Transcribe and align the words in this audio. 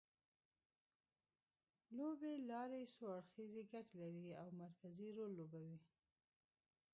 لوېې 1.95 2.33
لارې 2.49 2.81
څو 2.95 3.05
اړخیزې 3.17 3.61
ګټې 3.71 3.93
لري 4.03 4.29
او 4.41 4.47
مرکزي 4.61 5.07
رول 5.17 5.31
لوبوي 5.39 5.79